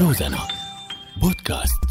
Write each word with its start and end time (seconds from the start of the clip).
روزانا 0.00 0.38
بودكاست. 1.22 1.84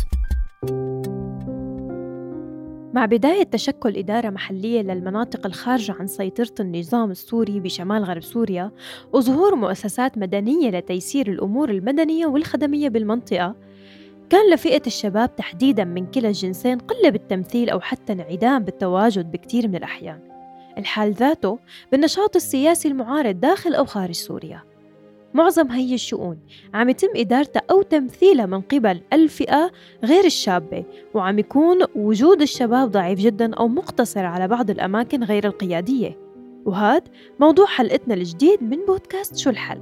مع 2.93 3.05
بداية 3.05 3.43
تشكل 3.43 3.97
إدارة 3.97 4.29
محلية 4.29 4.81
للمناطق 4.81 5.45
الخارجة 5.45 5.95
عن 5.99 6.07
سيطرة 6.07 6.53
النظام 6.59 7.11
السوري 7.11 7.59
بشمال 7.59 8.03
غرب 8.03 8.23
سوريا 8.23 8.71
وظهور 9.13 9.55
مؤسسات 9.55 10.17
مدنية 10.17 10.69
لتيسير 10.69 11.27
الأمور 11.27 11.69
المدنية 11.69 12.25
والخدمية 12.25 12.89
بالمنطقة 12.89 13.55
كان 14.29 14.53
لفئة 14.53 14.81
الشباب 14.87 15.35
تحديداً 15.35 15.83
من 15.83 16.05
كلا 16.05 16.27
الجنسين 16.27 16.77
قلة 16.77 17.09
بالتمثيل 17.09 17.69
أو 17.69 17.79
حتى 17.79 18.13
انعدام 18.13 18.63
بالتواجد 18.63 19.31
بكثير 19.31 19.67
من 19.67 19.75
الأحيان. 19.75 20.19
الحال 20.77 21.13
ذاته 21.13 21.59
بالنشاط 21.91 22.35
السياسي 22.35 22.87
المعارض 22.87 23.39
داخل 23.39 23.75
أو 23.75 23.85
خارج 23.85 24.15
سوريا. 24.15 24.74
معظم 25.35 25.71
هي 25.71 25.93
الشؤون. 25.93 26.39
عم 26.73 26.89
يتم 26.89 27.07
إدارتها 27.15 27.61
أو 27.71 27.81
تمثيلها 27.81 28.45
من 28.45 28.61
قبل 28.61 29.01
الفئة 29.13 29.71
غير 30.03 30.25
الشابة 30.25 30.85
وعم 31.13 31.39
يكون 31.39 31.77
وجود 31.95 32.41
الشباب 32.41 32.91
ضعيف 32.91 33.19
جدا 33.19 33.53
أو 33.55 33.67
مقتصر 33.67 34.25
على 34.25 34.47
بعض 34.47 34.69
الأماكن 34.69 35.23
غير 35.23 35.45
القيادية. 35.47 36.17
وهذا 36.65 37.03
موضوع 37.39 37.65
حلقتنا 37.65 38.13
الجديد 38.13 38.63
من 38.63 38.85
بودكاست 38.85 39.37
شو 39.37 39.49
الحل. 39.49 39.79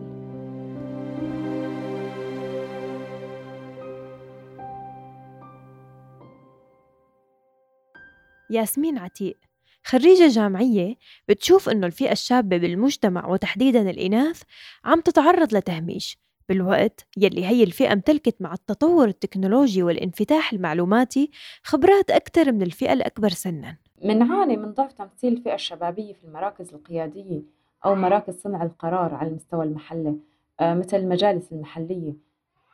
ياسمين 8.49 8.97
عتيق. 8.97 9.37
خريجة 9.85 10.27
جامعية 10.27 10.95
بتشوف 11.27 11.69
إنه 11.69 11.87
الفئة 11.87 12.11
الشابة 12.11 12.57
بالمجتمع 12.57 13.27
وتحديداً 13.27 13.89
الإناث 13.89 14.41
عم 14.85 15.01
تتعرض 15.01 15.55
لتهميش 15.55 16.17
بالوقت 16.49 17.07
يلي 17.17 17.45
هي 17.45 17.63
الفئة 17.63 17.93
امتلكت 17.93 18.41
مع 18.41 18.53
التطور 18.53 19.07
التكنولوجي 19.07 19.83
والانفتاح 19.83 20.53
المعلوماتي 20.53 21.31
خبرات 21.63 22.11
أكثر 22.11 22.51
من 22.51 22.61
الفئة 22.61 22.93
الأكبر 22.93 23.29
سناً. 23.29 23.77
منعاني 24.03 24.57
من 24.57 24.71
ضعف 24.73 24.91
تمثيل 24.93 25.33
الفئة 25.33 25.53
الشبابية 25.53 26.13
في 26.13 26.23
المراكز 26.23 26.73
القيادية 26.73 27.41
أو 27.85 27.95
مراكز 27.95 28.33
صنع 28.33 28.63
القرار 28.63 29.13
على 29.13 29.29
المستوى 29.29 29.65
المحلي 29.65 30.15
آه، 30.59 30.73
مثل 30.73 30.97
المجالس 30.97 31.51
المحلية. 31.51 32.13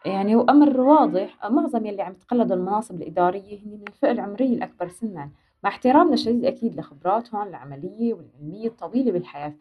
يعني 0.05 0.36
هو 0.36 0.42
أمر 0.42 0.81
واضح 0.81 1.38
معظم 1.50 1.86
يلي 1.86 2.02
عم 2.02 2.11
يتقلدوا 2.11 2.55
المناصب 2.55 3.02
الإدارية 3.02 3.59
هن 3.59 3.70
من 3.72 3.88
الفئة 3.88 4.11
العمرية 4.11 4.55
الأكبر 4.55 4.88
سناً. 4.88 5.30
مع 5.63 5.69
احترامنا 5.69 6.13
الشديد 6.13 6.45
أكيد 6.45 6.79
لخبراتهم 6.79 7.47
العملية 7.47 8.13
والعلمية 8.13 8.67
الطويلة 8.67 9.11
بالحياة. 9.11 9.53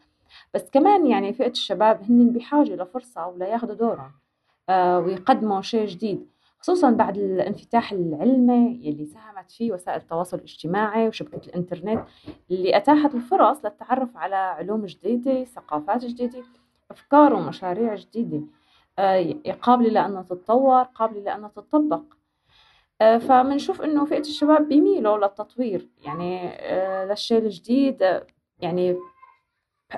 بس 0.53 0.69
كمان 0.71 1.05
يعني 1.07 1.33
فئة 1.33 1.51
الشباب 1.51 2.01
هن 2.09 2.29
بحاجة 2.29 2.75
لفرصة 2.75 3.27
ولا 3.27 3.47
ياخذوا 3.47 3.75
دورهم 3.75 4.11
آه 4.69 4.99
ويقدموا 4.99 5.61
شيء 5.61 5.85
جديد. 5.87 6.27
خصوصا 6.59 6.91
بعد 6.91 7.17
الانفتاح 7.17 7.91
العلمي 7.91 8.79
يلي 8.83 9.05
ساهمت 9.05 9.51
فيه 9.51 9.71
وسائل 9.71 9.97
التواصل 10.01 10.37
الاجتماعي 10.37 11.07
وشبكة 11.07 11.47
الإنترنت 11.49 12.03
اللي 12.51 12.77
أتاحت 12.77 13.15
الفرص 13.15 13.65
للتعرف 13.65 14.17
على 14.17 14.35
علوم 14.35 14.85
جديدة 14.85 15.43
ثقافات 15.43 16.05
جديدة 16.05 16.43
أفكار 16.91 17.33
ومشاريع 17.33 17.95
جديدة. 17.95 18.41
آه 18.99 19.33
قابلة 19.61 19.89
لأنها 19.89 20.21
تتطور 20.23 20.83
قابلة 20.83 21.19
لأنها 21.21 21.49
تطبق 21.49 22.01
آه، 22.01 22.18
فبنشوف 22.99 23.81
إنه 23.81 24.05
فئة 24.05 24.19
الشباب 24.19 24.67
بيميلوا 24.67 25.17
للتطوير. 25.17 25.89
يعني 26.05 26.49
آه، 26.49 27.05
للشيء 27.05 27.37
الجديد 27.37 28.03
آه، 28.03 28.25
يعني 28.59 28.97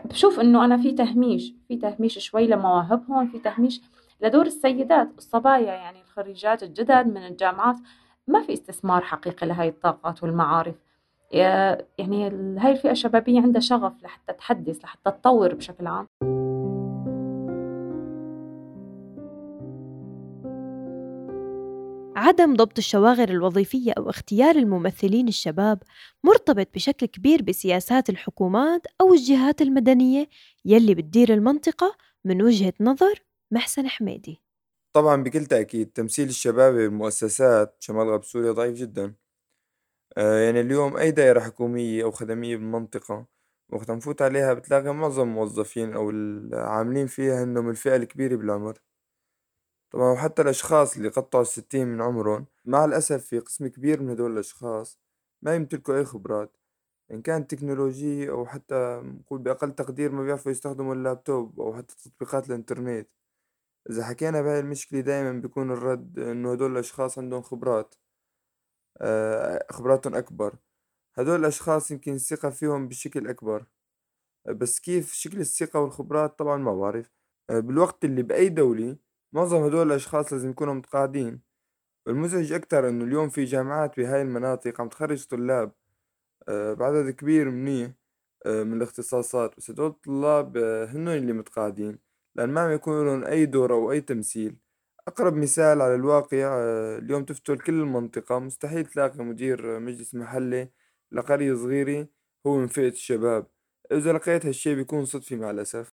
بشوف 0.05 0.39
إنه 0.39 0.65
أنا 0.65 0.77
في 0.77 0.91
تهميش 0.91 1.53
في 1.67 1.77
تهميش 1.77 2.19
شوي 2.19 2.47
لمواهبهم 2.47 3.27
في 3.27 3.39
تهميش 3.39 3.81
لدور 4.21 4.45
السيدات 4.45 5.09
الصبايا 5.17 5.73
يعني 5.73 6.01
الخريجات 6.01 6.63
الجدد 6.63 7.07
من 7.07 7.25
الجامعات. 7.25 7.75
ما 8.27 8.41
في 8.41 8.53
استثمار 8.53 9.01
حقيقي 9.01 9.47
لهاي 9.47 9.67
الطاقات 9.67 10.23
والمعارف. 10.23 10.75
يعني 11.31 12.27
هاي 12.57 12.71
الفئة 12.71 12.91
الشبابية 12.91 13.41
عندها 13.41 13.61
شغف 13.61 14.03
لحتى 14.03 14.33
تحدث 14.33 14.83
لحتى 14.83 15.11
تطور 15.11 15.53
بشكل 15.53 15.87
عام. 15.87 16.07
عدم 22.31 22.53
ضبط 22.55 22.77
الشواغر 22.77 23.29
الوظيفية 23.29 23.91
أو 23.97 24.09
اختيار 24.09 24.55
الممثلين 24.55 25.27
الشباب 25.27 25.83
مرتبط 26.23 26.67
بشكل 26.75 27.05
كبير 27.05 27.41
بسياسات 27.41 28.09
الحكومات 28.09 28.81
أو 29.01 29.13
الجهات 29.13 29.61
المدنية 29.61 30.27
يلي 30.65 30.95
بتدير 30.95 31.33
المنطقة 31.33 31.97
من 32.25 32.41
وجهة 32.41 32.73
نظر 32.81 33.23
محسن 33.51 33.87
حميدي. 33.87 34.41
طبعا 34.93 35.23
بكل 35.23 35.45
تأكيد 35.45 35.91
تمثيل 35.91 36.29
الشباب 36.29 36.73
بالمؤسسات 36.73 37.75
شمال 37.79 38.07
غرب 38.07 38.23
سوريا 38.23 38.51
ضعيف 38.51 38.75
جدا. 38.75 39.15
آه 40.17 40.39
يعني 40.39 40.61
اليوم 40.61 40.97
أي 40.97 41.11
دائرة 41.11 41.39
حكومية 41.39 42.03
أو 42.03 42.11
خدمية 42.11 42.57
بالمنطقة 42.57 43.25
وقت 43.73 43.91
نفوت 43.91 44.21
عليها 44.21 44.53
بتلاقي 44.53 44.93
معظم 44.93 45.23
الموظفين 45.29 45.93
أو 45.93 46.09
العاملين 46.09 47.07
فيها 47.07 47.43
إنهم 47.43 47.69
الفئة 47.69 47.95
الكبيرة 47.95 48.35
بالعمر. 48.35 48.77
طبعا 49.91 50.11
وحتى 50.11 50.41
الأشخاص 50.41 50.97
اللي 50.97 51.09
قطعوا 51.09 51.41
الستين 51.43 51.87
من 51.87 52.01
عمرهم 52.01 52.45
مع 52.65 52.85
الأسف 52.85 53.25
في 53.25 53.39
قسم 53.39 53.67
كبير 53.67 54.01
من 54.01 54.09
هدول 54.09 54.31
الأشخاص 54.33 54.99
ما 55.41 55.55
يمتلكوا 55.55 55.97
أي 55.97 56.05
خبرات. 56.05 56.57
إن 57.11 57.21
كانت 57.21 57.51
تكنولوجية 57.55 58.31
أو 58.31 58.45
حتى 58.45 59.01
نقول 59.03 59.39
بأقل 59.39 59.75
تقدير 59.75 60.11
ما 60.11 60.23
بيعرفوا 60.23 60.51
يستخدموا 60.51 60.95
اللابتوب 60.95 61.59
أو 61.59 61.75
حتى 61.77 61.95
تطبيقات 61.95 62.49
الإنترنت. 62.49 63.09
إذا 63.89 64.03
حكينا 64.05 64.41
بهاي 64.41 64.59
المشكلة 64.59 64.99
دايما 65.01 65.31
بيكون 65.31 65.71
الرد 65.71 66.19
إنه 66.19 66.51
هدول 66.53 66.71
الأشخاص 66.71 67.17
عندهم 67.19 67.41
خبرات 67.41 67.95
آه، 69.01 69.65
خبراتهم 69.71 70.15
أكبر. 70.15 70.55
هدول 71.15 71.39
الأشخاص 71.39 71.91
يمكن 71.91 72.13
الثقة 72.13 72.49
فيهم 72.49 72.87
بشكل 72.87 73.27
أكبر. 73.27 73.65
بس 74.47 74.79
كيف 74.79 75.13
شكل 75.13 75.39
الثقة 75.39 75.79
والخبرات 75.79 76.39
طبعا 76.39 76.57
ما 76.57 76.75
بعرف. 76.75 77.11
آه، 77.49 77.59
بالوقت 77.59 78.05
اللي 78.05 78.23
بأي 78.23 78.49
دولة 78.49 78.97
معظم 79.33 79.63
هدول 79.63 79.87
الأشخاص 79.87 80.33
لازم 80.33 80.49
يكونوا 80.49 80.73
متقاعدين 80.73 81.41
والمزعج 82.07 82.51
أكتر 82.53 82.89
إنه 82.89 83.05
اليوم 83.05 83.29
في 83.29 83.43
جامعات 83.45 83.97
بهاي 83.97 84.21
المناطق 84.21 84.81
عم 84.81 84.89
تخرج 84.89 85.25
طلاب 85.25 85.71
آه، 86.49 86.73
بعدد 86.73 87.09
كبير 87.09 87.49
منيح 87.51 87.91
آه، 88.45 88.63
من 88.63 88.77
الاختصاصات 88.77 89.57
بس 89.57 89.71
هدول 89.71 89.87
الطلاب 89.89 90.57
آه، 90.57 90.85
هنن 90.85 91.07
اللي 91.09 91.33
متقاعدين 91.33 91.99
لأن 92.35 92.49
ما 92.49 92.61
عم 92.61 92.71
يكون 92.71 93.05
لهم 93.05 93.23
أي 93.23 93.45
دور 93.45 93.73
أو 93.73 93.91
أي 93.91 94.01
تمثيل. 94.01 94.57
أقرب 95.07 95.35
مثال 95.35 95.81
على 95.81 95.95
الواقع 95.95 96.37
اليوم 96.97 97.25
تفتل 97.25 97.59
كل 97.59 97.73
المنطقة 97.73 98.39
مستحيل 98.39 98.85
تلاقي 98.85 99.23
مدير 99.25 99.79
مجلس 99.79 100.15
محلي 100.15 100.69
لقرية 101.11 101.55
صغيرة 101.55 102.07
هو 102.47 102.57
من 102.57 102.67
فئة 102.67 102.89
الشباب. 102.89 103.47
إذا 103.91 104.13
لقيت 104.13 104.45
هالشي 104.45 104.75
بيكون 104.75 105.05
صدفي 105.05 105.35
مع 105.35 105.51
الأسف. 105.51 105.90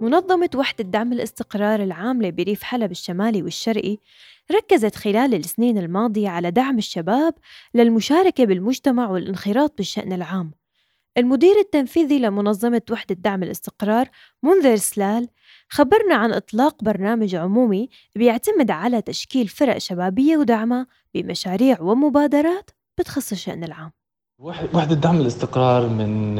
منظمة 0.00 0.50
وحدة 0.54 0.84
دعم 0.84 1.12
الاستقرار 1.12 1.82
العاملة 1.82 2.30
بريف 2.30 2.62
حلب 2.62 2.90
الشمالي 2.90 3.42
والشرقي 3.42 3.98
ركزت 4.52 4.94
خلال 4.94 5.34
السنين 5.34 5.78
الماضية 5.78 6.28
على 6.28 6.50
دعم 6.50 6.78
الشباب 6.78 7.34
للمشاركة 7.74 8.44
بالمجتمع 8.44 9.10
والانخراط 9.10 9.76
بالشأن 9.76 10.12
العام. 10.12 10.50
المدير 11.18 11.58
التنفيذي 11.58 12.18
لمنظمة 12.18 12.82
وحدة 12.90 13.14
دعم 13.14 13.42
الاستقرار 13.42 14.08
منذر 14.42 14.76
سلال 14.76 15.28
خبرنا 15.68 16.14
عن 16.14 16.32
إطلاق 16.32 16.84
برنامج 16.84 17.34
عمومي 17.34 17.88
بيعتمد 18.16 18.70
على 18.70 19.02
تشكيل 19.02 19.48
فرق 19.48 19.78
شبابية 19.78 20.36
ودعمها 20.36 20.86
بمشاريع 21.14 21.80
ومبادرات 21.80 22.70
بتخص 22.98 23.32
الشأن 23.32 23.64
العام. 23.64 23.92
وحدة 24.38 24.94
دعم 24.94 25.20
الاستقرار 25.20 25.88
من 25.88 26.36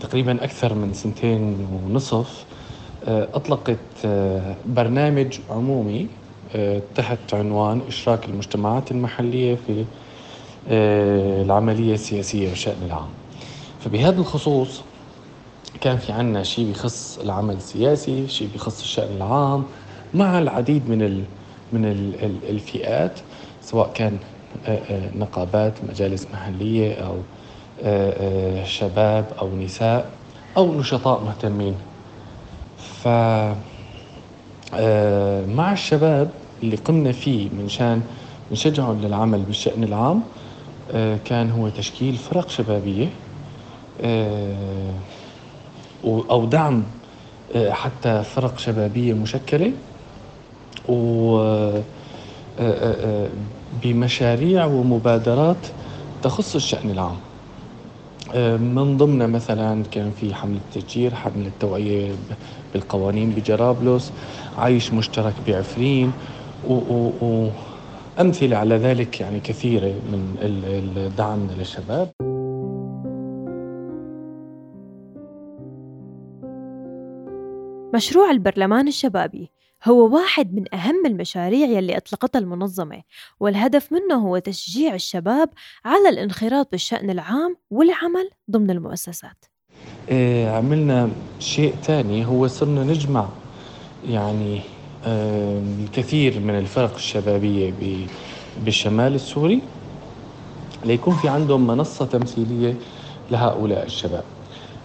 تقريبا 0.00 0.44
أكثر 0.44 0.74
من 0.74 0.92
سنتين 0.94 1.68
ونصف 1.72 2.44
آه، 2.44 2.55
أطلقت 3.08 3.76
آه، 4.04 4.54
برنامج 4.66 5.38
عمومي 5.50 6.06
آه، 6.56 6.82
تحت 6.94 7.34
عنوان 7.34 7.80
إشراك 7.88 8.24
المجتمعات 8.28 8.90
المحلية 8.90 9.58
في 9.66 9.84
العملية 11.44 11.94
السياسية 11.94 12.48
والشأن 12.48 12.82
العام. 12.86 13.08
فبهذا 13.80 14.20
الخصوص 14.20 14.82
كان 15.80 15.96
في 15.96 16.12
عنا 16.12 16.42
شيء 16.42 16.66
بيخص 16.66 17.18
العمل 17.24 17.54
السياسي 17.54 18.28
شيء 18.28 18.48
بيخص 18.52 18.80
الشأن 18.80 19.16
العام 19.16 19.64
مع 20.14 20.38
العديد 20.38 20.90
من 20.90 21.02
ال 21.02 21.22
من 21.72 21.84
ال 21.84 22.14
الفئات 22.50 23.20
سواء 23.62 23.90
كان 23.94 24.18
نقابات 25.18 25.72
مجالس 25.88 26.26
محلية 26.32 26.94
أو 26.94 27.14
شباب 28.64 29.24
أو 29.40 29.56
نساء 29.56 30.10
أو 30.56 30.74
نشطاء 30.74 31.24
مهتمين. 31.24 31.74
ف 32.78 33.08
آه، 34.74 35.46
مع 35.46 35.72
الشباب 35.72 36.30
اللي 36.62 36.76
قمنا 36.76 37.12
فيه 37.12 37.48
من 37.50 37.68
شان 37.68 38.02
نشجعهم 38.52 39.00
للعمل 39.00 39.42
بالشأن 39.42 39.84
العام 39.84 40.22
آه، 40.94 41.18
كان 41.24 41.50
هو 41.50 41.68
تشكيل 41.68 42.16
فرق 42.16 42.48
شبابية 42.48 43.08
آه، 44.00 44.92
أو 46.04 46.44
دعم 46.44 46.82
حتى 47.70 48.22
فرق 48.22 48.58
شبابية 48.58 49.14
مشكلة 49.14 49.72
و 50.88 51.72
بمشاريع 53.82 54.64
ومبادرات 54.64 55.66
تخص 56.22 56.54
الشأن 56.54 56.90
العام. 56.90 57.16
من 58.58 58.96
ضمنها 58.96 59.26
مثلا 59.26 59.82
كان 59.90 60.10
في 60.10 60.34
حملة 60.34 60.60
تشجير 60.74 61.14
حملة 61.14 61.50
توعية 61.60 62.12
بالقوانين 62.72 63.30
بجرابلس 63.30 64.12
عيش 64.58 64.92
مشترك 64.92 65.34
بعفرين 65.46 66.12
وأمثلة 66.68 68.56
على 68.56 68.76
ذلك 68.76 69.20
يعني 69.20 69.40
كثيرة 69.40 69.86
من 69.86 70.36
الدعم 70.42 71.48
للشباب. 71.58 72.10
مشروع 77.94 78.30
البرلمان 78.30 78.88
الشبابي 78.88 79.50
هو 79.84 80.14
واحد 80.14 80.54
من 80.54 80.74
أهم 80.74 81.06
المشاريع 81.06 81.68
يلي 81.68 81.96
أطلقتها 81.96 82.38
المنظمة 82.38 83.02
والهدف 83.40 83.92
منه 83.92 84.14
هو 84.14 84.38
تشجيع 84.38 84.94
الشباب 84.94 85.48
على 85.84 86.08
الانخراط 86.08 86.70
بالشأن 86.70 87.10
العام 87.10 87.56
والعمل 87.70 88.30
ضمن 88.50 88.70
المؤسسات. 88.70 89.44
إيه 90.08 90.48
عملنا 90.48 91.10
شيء 91.38 91.74
تاني 91.84 92.26
هو 92.26 92.46
صرنا 92.46 92.84
نجمع 92.84 93.28
يعني 94.08 94.60
آه 95.04 95.62
الكثير 95.84 96.40
من 96.40 96.58
الفرق 96.58 96.94
الشبابية 96.94 97.72
بالشمال 98.64 99.14
السوري 99.14 99.62
ليكون 100.84 101.16
في 101.16 101.28
عندهم 101.28 101.66
منصة 101.66 102.06
تمثيلية 102.06 102.74
لهؤلاء 103.30 103.86
الشباب. 103.86 104.24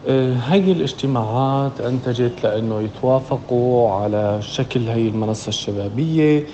آه، 0.05 0.33
هاي 0.35 0.71
الاجتماعات 0.71 1.81
انتجت 1.81 2.43
لأنه 2.43 2.81
يتوافقوا 2.81 3.91
على 3.95 4.41
شكل 4.41 4.89
هي 4.89 5.07
المنصة 5.07 5.49
الشبابية 5.49 6.45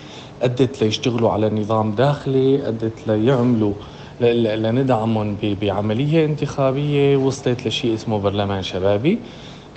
أدت 0.41 0.81
ليشتغلوا 0.83 1.31
على 1.31 1.49
نظام 1.49 1.95
داخلي 1.95 2.67
أدت 2.67 3.07
ليعملوا 3.07 3.73
لندعمهم 4.19 5.37
بعملية 5.41 6.25
انتخابية 6.25 7.17
وصلت 7.17 7.67
لشيء 7.67 7.93
اسمه 7.93 8.19
برلمان 8.19 8.63
شبابي. 8.63 9.19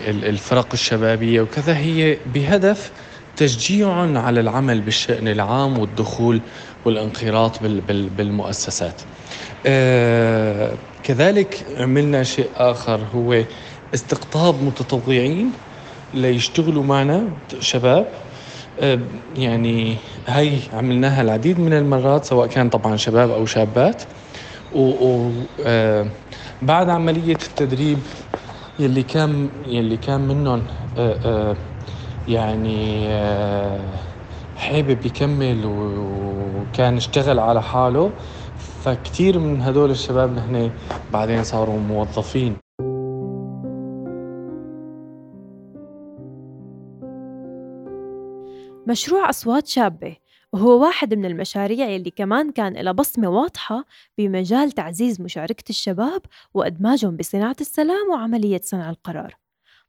الفرق 0.01 0.69
الشبابية 0.73 1.41
وكذا 1.43 1.77
هي 1.77 2.19
بهدف 2.27 2.93
تشجيعهم 3.37 4.17
على 4.17 4.41
العمل 4.41 4.81
بالشأن 4.81 5.29
العام 5.29 5.79
والدخول 5.79 6.41
والانخراط 6.85 7.63
بالمؤسسات. 8.17 9.01
آه 9.67 10.79
كذلك 11.11 11.67
عملنا 11.79 12.23
شيء 12.23 12.51
آخر 12.57 13.01
هو 13.15 13.45
استقطاب 13.95 14.63
متطوعين 14.63 15.53
ليشتغلوا 16.15 16.83
معنا 16.85 17.29
شباب. 17.61 18.07
يعني 19.35 19.97
هاي 20.27 20.59
عملناها 20.73 21.23
العديد 21.23 21.61
من 21.61 21.73
المرات 21.73 22.25
سواء 22.25 22.47
كان 22.47 22.69
طبعا 22.69 22.97
شباب 22.97 23.31
أو 23.31 23.47
شابات. 23.47 24.03
و 24.73 25.31
آه 25.67 26.07
بعد 26.63 26.89
عملية 26.91 27.33
التدريب 27.33 27.99
يلي 28.79 29.03
كان 29.03 29.51
يلي 29.67 29.97
كان 29.97 30.21
منهم 30.21 30.63
يعني 32.27 33.09
حابب 34.57 35.07
يكمل 35.07 35.63
وكان 35.67 36.97
اشتغل 36.97 37.39
على 37.39 37.63
حاله 37.63 38.13
فكتير 38.85 39.39
من 39.39 39.63
هدول 39.63 39.91
الشباب 39.91 40.33
نحن 40.33 40.71
بعدين 41.13 41.45
صاروا 41.45 41.79
موظفين. 41.79 42.57
مشروع 48.87 49.31
أصوات 49.31 49.67
شابة 49.67 50.17
وهو 50.53 50.83
واحد 50.83 51.15
من 51.15 51.25
المشاريع 51.25 51.97
اللي 51.97 52.11
كمان 52.11 52.53
كان 52.53 52.73
له 52.73 52.93
بصمة 52.93 53.29
واضحة 53.29 53.85
بمجال 54.19 54.71
تعزيز 54.71 55.21
مشاركة 55.21 55.65
الشباب 55.71 56.23
وإدماجهم 56.55 57.17
بصناعة 57.17 57.57
السلام 57.61 58.11
وعملية 58.11 58.61
صنع 58.65 58.91
القرار. 58.91 59.40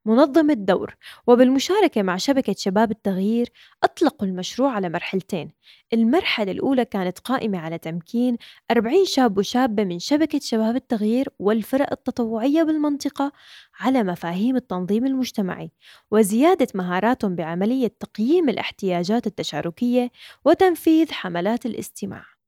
منظم 0.06 0.50
الدور 0.51 0.95
وبالمشاركة 1.27 2.01
مع 2.01 2.18
شبكة 2.18 2.56
شباب 2.57 2.92
التغيير 2.92 3.50
أطلقوا 3.83 4.27
المشروع 4.27 4.71
على 4.71 4.89
مرحلتين. 4.89 5.51
المرحلة 5.94 6.51
الأولى 6.51 6.86
كانت 6.86 7.19
قائمة 7.19 7.57
على 7.59 7.77
تمكين 7.77 8.38
40 8.71 9.06
شاب 9.06 9.38
وشابة 9.38 9.83
من 9.83 10.00
شبكة 10.00 10.39
شباب 10.39 10.75
التغيير 10.75 11.30
والفرق 11.39 11.92
التطوعية 11.92 12.63
بالمنطقة 12.63 13.31
على 13.80 14.03
مفاهيم 14.03 14.56
التنظيم 14.56 15.06
المجتمعي 15.06 15.71
وزيادة 16.12 16.68
مهاراتهم 16.75 17.36
بعملية 17.36 17.88
تقييم 18.00 18.50
الاحتياجات 18.50 19.27
التشاركية 19.27 20.12
وتنفيذ 20.45 21.12
حملات 21.12 21.65
الاستماع. 21.65 22.41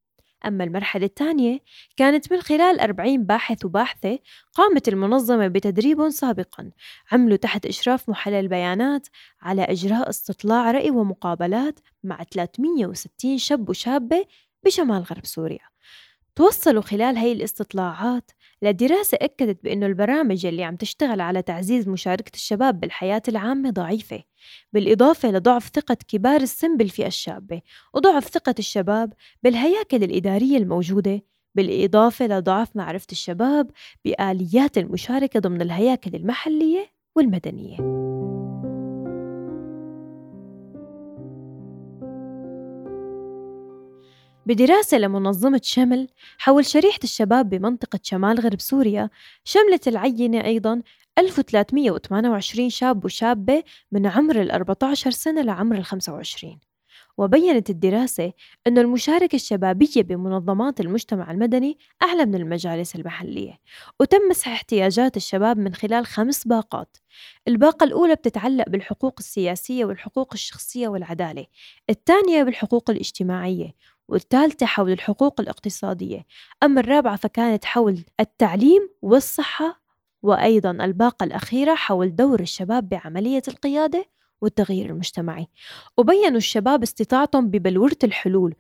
أما 0.46 0.64
المرحلة 0.64 1.06
الثانية 1.06 1.60
كانت 1.98 2.34
من 2.34 2.42
خلال 2.42 2.80
40 2.80 3.24
باحث 3.24 3.66
وباحثة 3.66 4.20
قامت 4.54 4.88
المنظمة 4.88 5.48
بتدريبهم 5.48 6.10
سابقا 6.10 6.72
عملوا 7.12 7.38
تحت 7.38 7.66
إشراف 7.66 8.10
محلل 8.10 8.48
بيانات 8.48 9.08
على 9.42 9.64
إجراء 9.64 10.10
استطلاع 10.10 10.72
رأي 10.72 10.92
ومقابلات 10.92 11.80
مع 12.04 12.24
360 12.24 13.38
شاب 13.38 13.70
وشابة 13.70 14.26
بشمال 14.66 15.02
غرب 15.02 15.26
سوريا. 15.26 15.74
توصلوا 16.36 16.82
خلال 16.82 17.18
هاي 17.18 17.32
الاستطلاعات 17.32 18.32
لدراسة 18.62 19.18
أكدت 19.22 19.64
بأنه 19.64 19.86
البرامج 19.86 20.46
اللي 20.46 20.64
عم 20.64 20.76
تشتغل 20.76 21.22
على 21.22 21.42
تعزيز 21.42 21.90
مشاركة 21.90 22.36
الشباب 22.36 22.80
بالحياة 22.80 23.22
العامة 23.28 23.70
ضعيفة 23.70 24.24
بالإضافة 24.74 25.32
لضعف 25.32 25.72
ثقة 25.74 25.98
كبار 26.08 26.42
السن 26.42 26.78
بالفئة 26.78 27.08
الشابة 27.08 27.62
وضعف 27.94 28.28
ثقة 28.28 28.56
الشباب 28.60 29.14
بالهياكل 29.44 30.04
الإدارية 30.04 30.58
الموجودة 30.58 31.22
بالإضافة 31.56 32.28
لضعف 32.28 32.76
معرفة 32.76 33.08
الشباب 33.12 33.72
بآليات 34.06 34.78
المشاركة 34.78 35.40
ضمن 35.40 35.62
الهياكل 35.62 36.16
المحلية 36.16 36.94
والمدنية. 37.16 37.78
بدراسة 44.46 44.98
لمنظمة 44.98 45.62
شمل 45.64 46.08
حول 46.38 46.66
شريحة 46.66 47.00
الشباب 47.04 47.50
بمنطقة 47.50 48.00
شمال 48.04 48.40
غرب 48.40 48.62
سوريا 48.62 49.10
شملت 49.44 49.88
العينة 49.88 50.46
أيضا 50.46 50.82
1328 51.18 52.70
شاب 52.70 53.06
وشابة 53.06 53.64
من 53.92 54.08
عمر 54.08 54.42
ال 54.42 54.52
14 54.52 55.12
سنة 55.12 55.42
لعمر 55.42 55.78
ال 55.78 55.86
25 55.86 56.60
وبينت 57.18 57.70
الدراسة 57.70 58.34
أن 58.68 58.78
المشاركة 58.78 59.36
الشبابية 59.36 60.02
بمنظمات 60.02 60.80
المجتمع 60.80 61.32
المدني 61.32 61.78
أعلى 62.04 62.26
من 62.26 62.36
المجالس 62.36 62.96
المحلية 62.96 63.60
وتم 64.00 64.18
مسح 64.30 64.48
احتياجات 64.48 65.18
الشباب 65.18 65.58
من 65.58 65.74
خلال 65.74 66.06
خمس 66.06 66.48
باقات. 66.48 66.98
الباقة 67.48 67.84
الأولى 67.84 68.16
بتتعلق 68.16 68.70
بالحقوق 68.70 69.16
السياسية 69.20 69.86
والحقوق 69.86 70.34
الشخصية 70.34 70.88
والعدالة 70.88 71.46
الثانية 71.90 72.44
بالحقوق 72.44 72.90
الاجتماعية 72.90 73.74
والثالثة 74.08 74.66
حول 74.66 74.92
الحقوق 74.92 75.42
الاقتصادية. 75.42 76.26
أما 76.64 76.80
الرابعة 76.80 77.16
فكانت 77.16 77.66
حول 77.66 78.06
التعليم 78.20 78.90
والصحة 79.02 79.82
وأيضا 80.22 80.72
الباقة 80.72 81.24
الأخيرة 81.24 81.76
حول 81.76 82.16
دور 82.16 82.40
الشباب 82.40 82.90
بعملية 82.90 83.42
القيادة 83.48 84.06
والتغيير 84.42 84.90
المجتمعي. 84.90 85.48
وبينوا 85.98 86.38
الشباب 86.38 86.84
استطاعتهم 86.84 87.50
ببلورة 87.50 87.98
الحلول. 88.04 88.56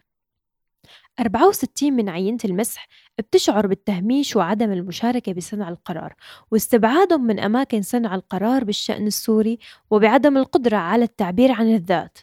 64 1.19 1.93
من 1.93 2.09
عينة 2.09 2.37
المسح 2.45 2.87
بتشعر 3.17 3.67
بالتهميش 3.67 4.35
وعدم 4.35 4.71
المشاركة 4.71 5.33
بصنع 5.33 5.69
القرار 5.69 6.13
واستبعادهم 6.51 7.27
من 7.27 7.39
أماكن 7.39 7.81
صنع 7.81 8.15
القرار 8.15 8.63
بالشأن 8.63 9.07
السوري 9.07 9.59
وبعدم 9.91 10.37
القدرة 10.37 10.77
على 10.77 11.03
التعبير 11.03 11.51
عن 11.51 11.73
الذات. 11.75 12.17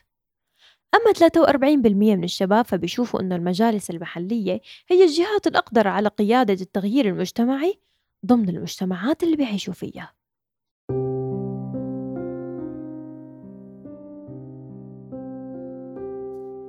أما 0.94 1.12
43% 1.12 2.16
من 2.16 2.25
الشباب 2.25 2.64
فبيشوفوا 2.64 3.20
أنه 3.20 3.37
المجالس 3.37 3.90
المحلية 3.90 4.61
هي 4.88 5.04
الجهات 5.04 5.47
الأقدر 5.47 5.88
على 5.88 6.09
قيادة 6.09 6.54
التغيير 6.54 7.06
المجتمعي 7.09 7.80
ضمن 8.26 8.49
المجتمعات 8.49 9.23
اللي 9.23 9.37
بيعيشوا 9.37 9.75
فيها. 9.75 10.14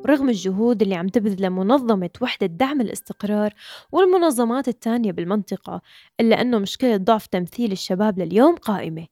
رغم 0.07 0.29
الجهود 0.29 0.81
اللي 0.81 0.95
عم 0.95 1.07
تبذل 1.07 1.49
منظمة 1.49 2.09
وحدة 2.21 2.47
دعم 2.47 2.81
الاستقرار 2.81 3.53
والمنظمات 3.91 4.67
التانية 4.67 5.11
بالمنطقة 5.11 5.81
إلا 6.19 6.41
أنه 6.41 6.59
مشكلة 6.59 6.97
ضعف 6.97 7.27
تمثيل 7.27 7.71
الشباب 7.71 8.19
لليوم 8.19 8.55
قائمة 8.55 9.07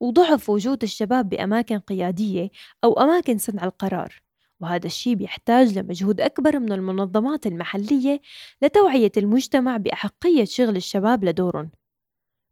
وضعف 0.00 0.50
وجود 0.50 0.82
الشباب 0.82 1.28
بأماكن 1.28 1.78
قيادية 1.78 2.50
أو 2.84 2.92
أماكن 2.92 3.38
صنع 3.38 3.64
القرار. 3.64 4.21
وهذا 4.62 4.86
الشيء 4.86 5.14
بيحتاج 5.14 5.78
لمجهود 5.78 6.20
أكبر 6.20 6.58
من 6.58 6.72
المنظمات 6.72 7.46
المحلية 7.46 8.20
لتوعية 8.62 9.12
المجتمع 9.16 9.76
بأحقية 9.76 10.44
شغل 10.44 10.76
الشباب 10.76 11.24
لدورهم. 11.24 11.70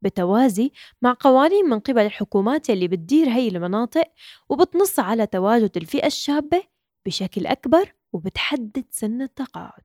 بتوازي 0.02 0.72
مع 1.02 1.16
قوانين 1.20 1.64
من 1.64 1.78
قبل 1.80 2.00
الحكومات 2.02 2.70
اللي 2.70 2.88
بتدير 2.88 3.28
هي 3.28 3.48
المناطق 3.48 4.04
وبتنص 4.48 4.98
على 4.98 5.26
تواجد 5.26 5.76
الفئة 5.76 6.06
الشابة 6.06 6.62
بشكل 7.06 7.46
أكبر 7.46 7.94
وبتحدد 8.12 8.84
سن 8.90 9.22
التقاعد. 9.22 9.82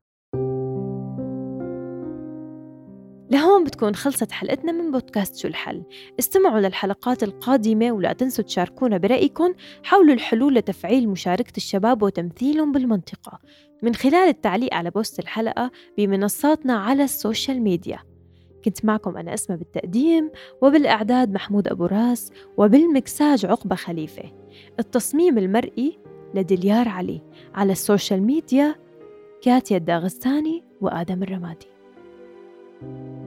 لهون 3.32 3.64
بتكون 3.64 3.96
خلصت 3.96 4.32
حلقتنا 4.32 4.72
من 4.72 4.92
بودكاست 4.92 5.38
شو 5.38 5.48
الحل. 5.48 5.84
استمعوا 6.20 6.60
للحلقات 6.60 7.24
القادمة 7.24 7.92
ولا 7.92 8.14
تنسوا 8.14 8.44
تشاركونا 8.44 8.98
برأيكم 8.98 9.54
حول 9.84 10.12
الحلول 10.12 10.56
لتفعيل 10.56 11.10
مشاركة 11.10 11.58
الشباب 11.58 12.04
وتمثيلهم 12.04 12.72
بالمنطقة. 12.72 13.40
من 13.84 13.96
خلال 13.96 14.30
التعليق 14.30 14.74
على 14.74 14.90
post 14.90 15.20
الحلقة 15.20 15.72
بمنصاتنا 15.98 16.74
على 16.74 17.04
ال 17.04 17.12
social 17.12 17.62
media. 17.62 18.00
كنت 18.66 18.86
معكم 18.86 19.18
أنا 19.18 19.34
أسمى 19.34 19.58
بالتقديم 19.58 20.32
وبالإعداد 20.62 21.34
محمود 21.34 21.68
أبو 21.68 21.86
راس 21.86 22.32
وبالمكساج 22.58 23.46
عقبة 23.46 23.76
خليفة. 23.76 24.24
التصميم 24.80 25.38
المرئي 25.38 26.00
لدليار 26.34 26.88
علي. 26.88 27.22
على 27.56 27.72
ال 27.72 27.79
social 27.79 28.22
media 28.22 28.76
كاتيا 29.42 29.78
الداغستاني 29.78 30.64
وآدم 30.82 31.24
الرمادي. 31.24 31.75
thank 32.82 32.92
you 32.98 33.25